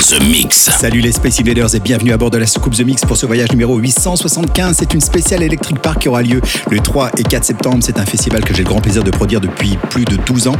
[0.00, 0.70] The Mix.
[0.78, 3.26] Salut les Space Invaders et bienvenue à bord de la soucoupe The Mix pour ce
[3.26, 4.76] voyage numéro 875.
[4.78, 6.40] C'est une spéciale Electric Park qui aura lieu
[6.70, 7.78] le 3 et 4 septembre.
[7.80, 10.56] C'est un festival que j'ai le grand plaisir de produire depuis plus de 12 ans.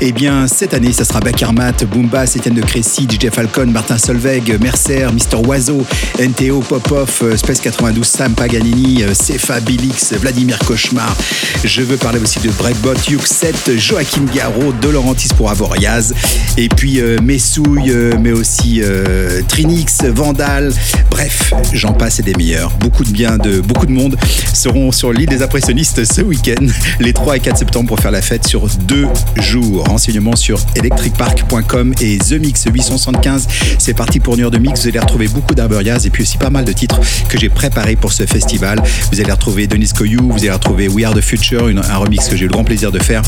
[0.00, 4.58] Et bien cette année, ça sera Bakermat, Boomba, Etienne de Crécy, DJ Falcon, Martin Solveig,
[4.60, 5.84] Mercer, Mister Oiseau,
[6.20, 11.16] NTO, Popov, euh, Space 92, Sam Paganini, euh, Cefa, Bilix, Vladimir Cauchemar.
[11.64, 16.14] Je veux parler aussi de Breakbot, Yuxet, Joachim Garraud, De Laurentiis pour Avoriaz.
[16.56, 20.72] Et puis euh, Messouille, euh, mais aussi euh, Trinix, Vandal.
[21.10, 22.70] Bref, j'en passe et des meilleurs.
[22.80, 24.16] Beaucoup de bien de beaucoup de monde
[24.52, 26.66] seront sur l'île des impressionnistes ce week-end,
[27.00, 29.84] les 3 et 4 septembre pour faire la fête sur deux jours.
[29.84, 33.48] Renseignements sur electricpark.com et The Mix 875.
[33.78, 34.82] C'est parti pour une heure de mix.
[34.82, 37.96] Vous allez retrouver beaucoup d'Arboriaz et puis aussi pas mal de titres que j'ai préparés
[37.96, 38.82] pour ce festival.
[39.12, 42.36] Vous allez retrouver Denis Koyou, vous allez retrouver We Are the Future, un remix que
[42.36, 43.22] j'ai eu le grand plaisir de faire.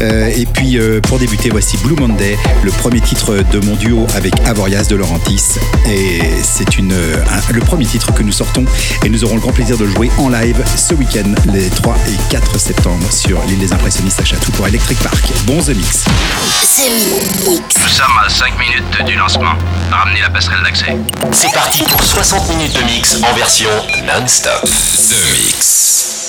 [0.00, 4.06] Euh, et puis euh, pour débuter, voici Blue Monday, le premier titre de mon duo
[4.14, 4.34] avec
[4.82, 5.60] De Laurentis.
[5.86, 8.64] Et c'est une, un- le premier titre que nous sortons
[9.04, 11.94] et nous aurons le grand plaisir de le jouer en live ce week-end, les 3
[12.08, 15.22] et 4 septembre, sur l'île des impressionnistes à Chatou pour Electric Park.
[15.46, 16.04] Bon The Mix.
[17.46, 19.52] Nous sommes à 5 minutes du lancement.
[19.92, 20.96] Ramenez la passerelle d'accès.
[21.30, 23.70] C'est parti pour 60 minutes de mix en version
[24.06, 24.60] non-stop.
[24.64, 26.23] The Mix.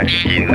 [0.00, 0.49] Atkins.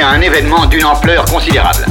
[0.00, 1.86] à un événement d'une ampleur considérable.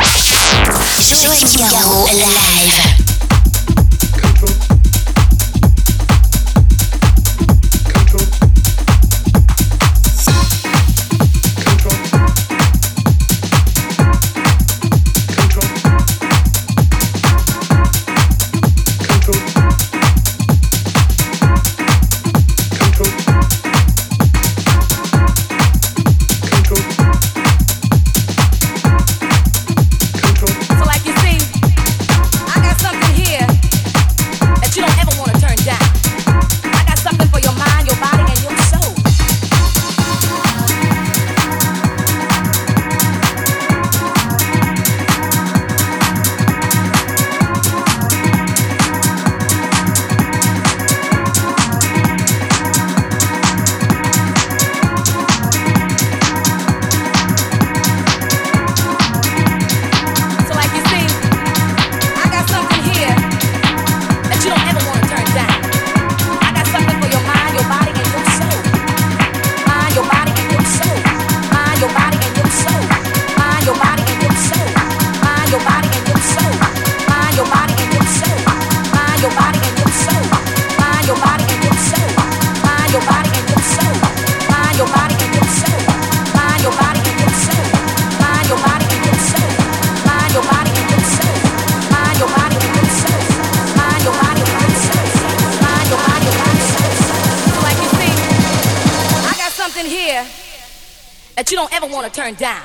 [102.26, 102.64] turned down.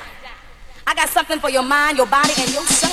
[0.87, 2.90] I got something for your mind, your body, and your soul.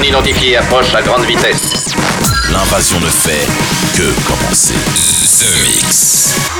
[0.00, 1.94] non identifié approche à grande vitesse.
[2.50, 3.46] L'invasion ne fait
[3.96, 4.74] que commencer.
[5.38, 6.59] The Mix.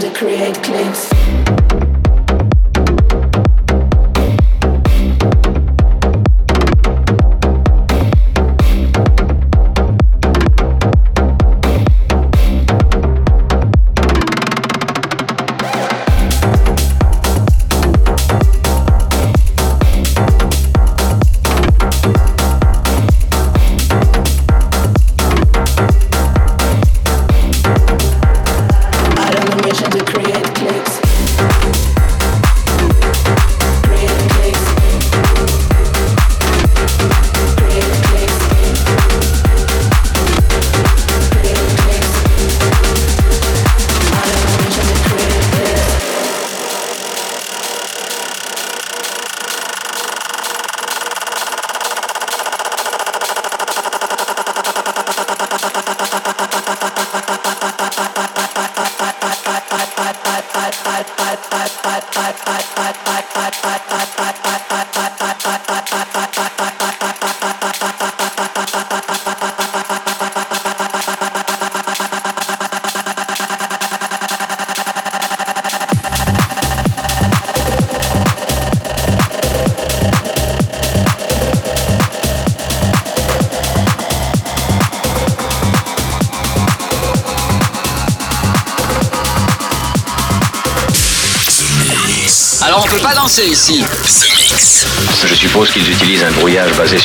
[0.00, 1.15] To create clicks.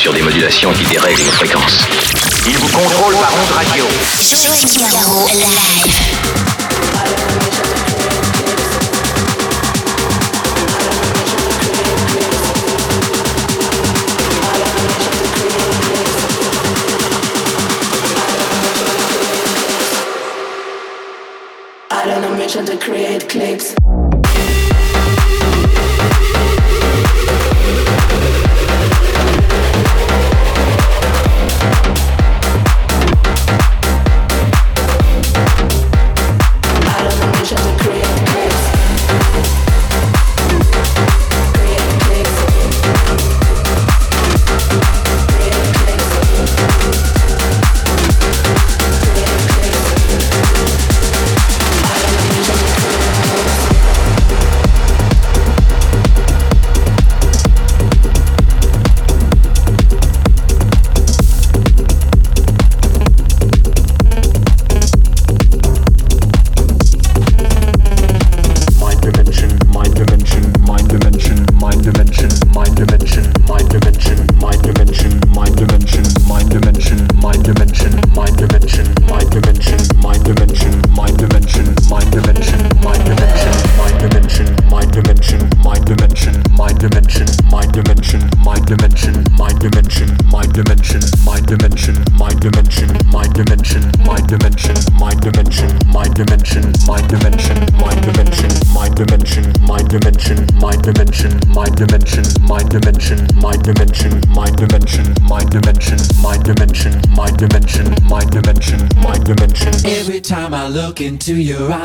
[0.02, 1.78] Sur des modulations qui dérèglent nos fréquences.
[2.44, 3.84] Ils vous contrôlent par ondes radio.
[4.18, 5.92] Joachim Garraud, live.
[21.92, 23.76] I don't know mission to create clips.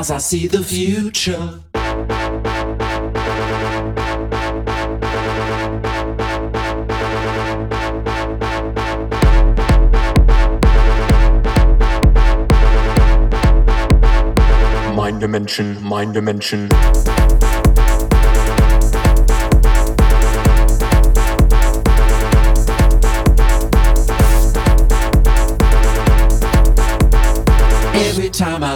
[0.08, 1.62] Eyes, I see the future.
[14.94, 16.70] Mind dimension, mind dimension.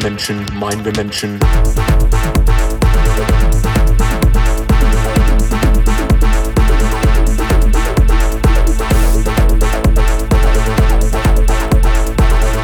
[0.00, 1.38] dimension, mind dimension.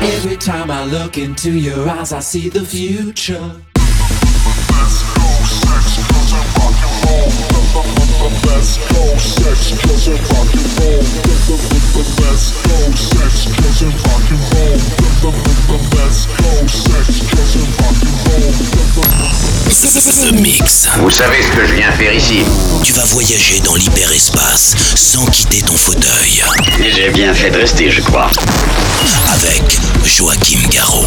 [0.03, 3.35] Every time I look into your eyes, I see the future.
[3.35, 6.01] Let's go sex,
[9.83, 11.05] cause I'm rockin' roll.
[12.23, 14.96] Let's go sex, cause I'm rockin' roll.
[20.23, 20.89] The Mix.
[20.99, 22.45] Vous savez ce que je viens faire ici
[22.85, 26.45] Tu vas voyager dans l'hyperespace sans quitter ton fauteuil.
[26.89, 28.31] J'ai bien fait de rester, je crois.
[29.35, 31.07] Avec Joachim Garraud.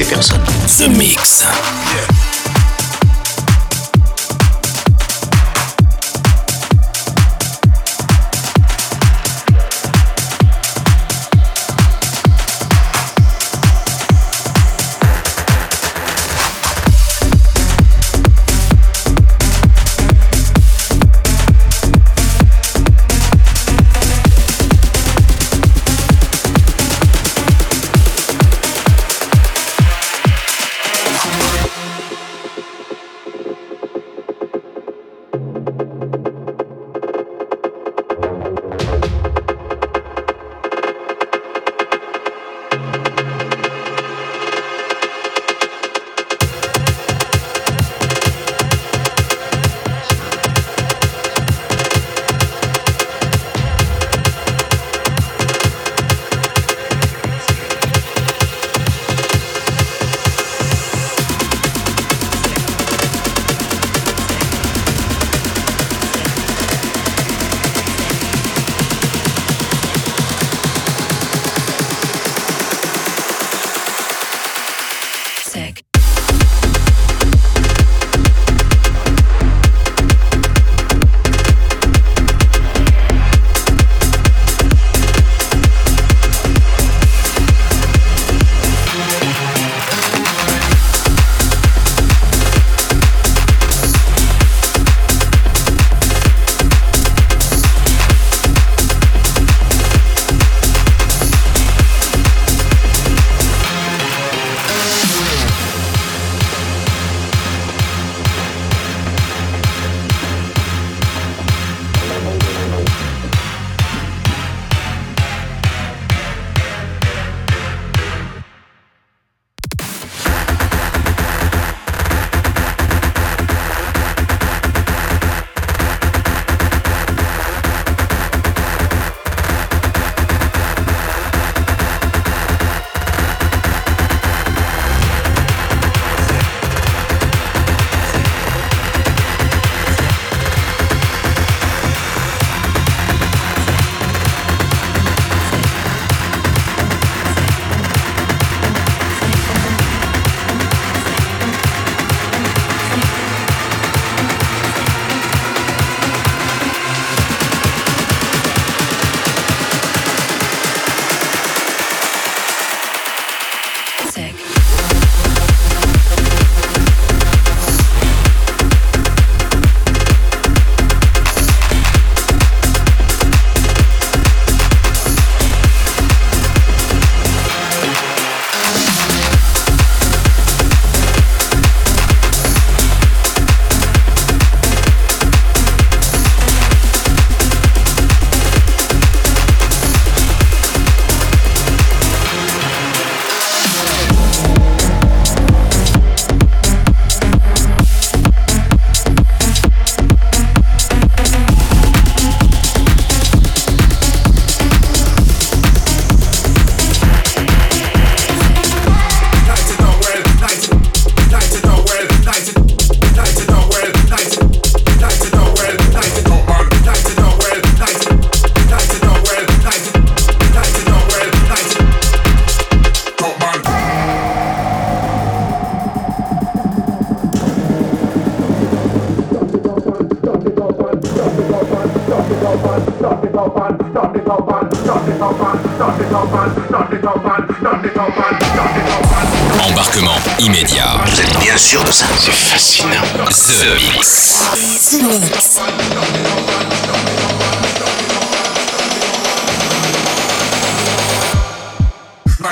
[0.00, 0.40] des personnes.
[0.78, 1.44] The Mix.
[1.44, 2.09] Yeah.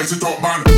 [0.08, 0.77] Nice it up, man.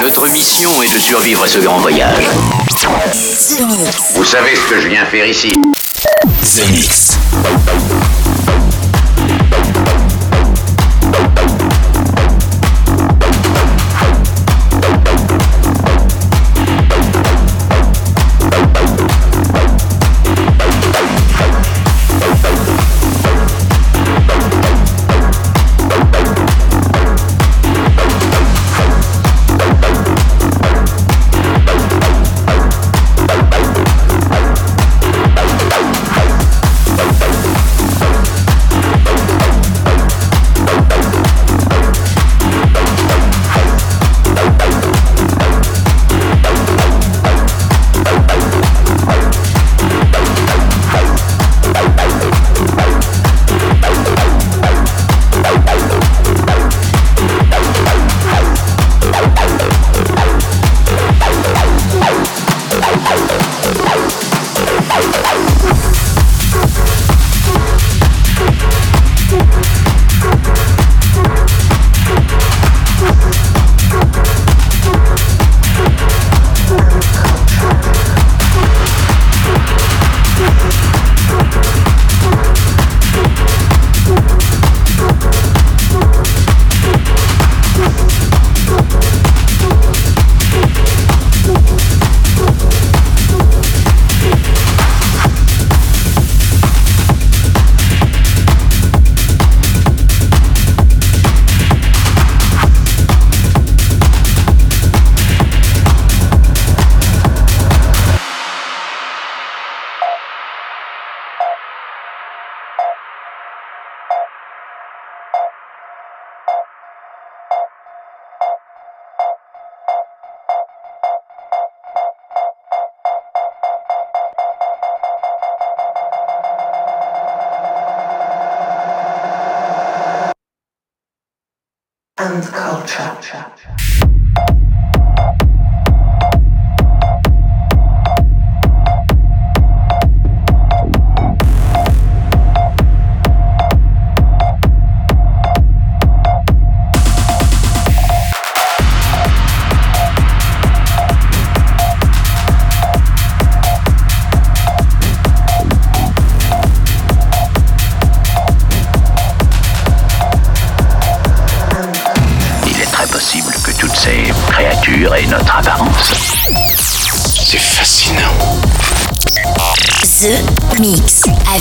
[0.00, 2.24] Notre mission est de survivre à ce grand voyage.
[4.14, 5.52] Vous savez ce que je viens faire ici
[6.56, 6.97] The Mix.
[7.40, 8.07] Thank you.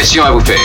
[0.00, 0.58] Communication à vous faire.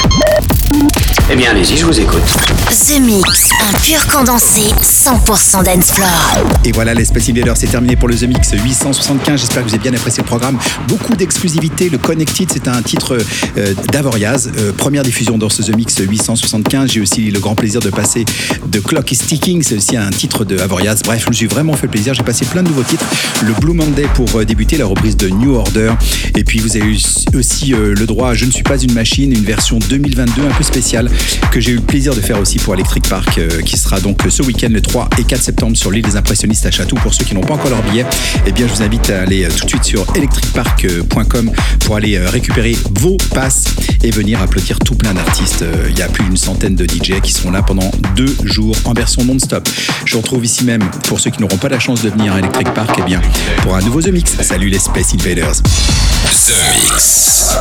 [1.30, 2.24] Eh bien, allez-y, je vous écoute.
[2.70, 4.62] The Mix, un pur condensé
[5.06, 6.34] 100% dance floor.
[6.64, 9.40] Et voilà, les Space Invaders, c'est terminé pour le The Mix 875.
[9.40, 10.58] J'espère que vous avez bien apprécié le programme.
[10.88, 11.90] Beaucoup d'exclusivité.
[11.90, 13.20] Le Connected, c'est un titre
[13.56, 14.50] euh, d'Avoriaz.
[14.58, 16.92] Euh, première diffusion dans ce The Mix 875.
[16.92, 18.26] J'ai aussi le grand plaisir de passer
[18.66, 19.62] de Clock is Ticking.
[19.62, 21.04] C'est aussi un titre de Avoriaz.
[21.04, 22.16] Bref, je me suis vraiment fait plaisir.
[22.16, 23.06] J'ai passé plein de nouveaux titres.
[23.46, 25.94] Le Blue Monday pour euh, débuter, la reprise de New Order.
[26.34, 27.00] Et puis, vous avez eu
[27.36, 30.54] aussi euh, le droit à Je ne suis pas une machine, une version 2022 un
[30.58, 31.12] peu spéciale
[31.52, 34.42] que j'ai eu le plaisir de faire aussi pour Electric Park qui sera donc ce
[34.42, 36.96] week-end le 3 et 4 septembre sur l'île des impressionnistes à Château.
[36.96, 38.06] Pour ceux qui n'ont pas encore leur billet,
[38.46, 41.52] eh bien je vous invite à aller euh, tout de suite sur electricpark.com
[41.86, 43.66] pour aller euh, récupérer vos passes
[44.04, 45.64] et venir applaudir tout plein d'artistes.
[45.64, 48.76] Euh, Il y a plus d'une centaine de DJ qui seront là pendant deux jours
[48.86, 49.68] en version non-stop.
[50.06, 52.40] Je vous retrouve ici même pour ceux qui n'auront pas la chance de venir à
[52.40, 53.22] Electric Park, eh bien
[53.64, 54.32] pour un nouveau The Mix.
[54.42, 55.62] Salut les Space Invaders.
[55.62, 57.56] The Mix.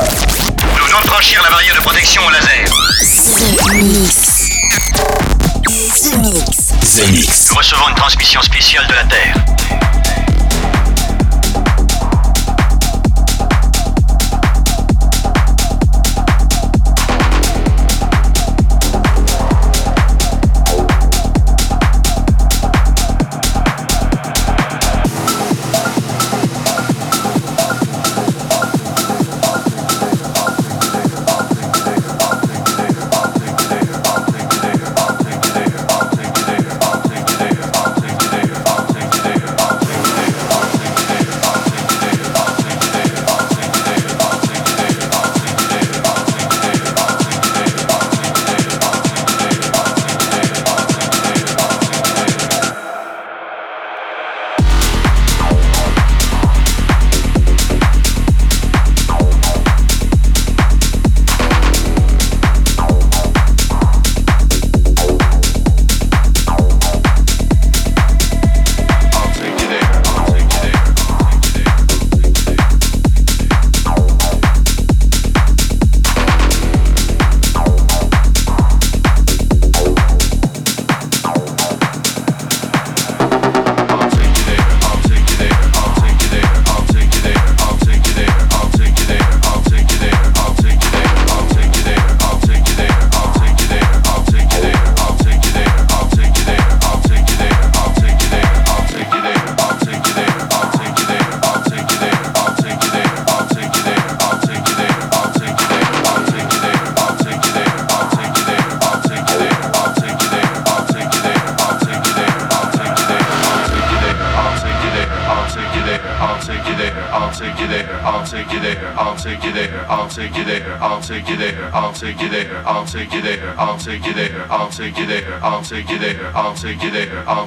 [0.79, 2.71] Nous venons de franchir la barrière de protection au laser.
[3.61, 4.44] The Mix.
[4.65, 6.17] The
[7.11, 7.49] Mix.
[7.51, 10.24] Nous recevons une transmission spéciale de la Terre.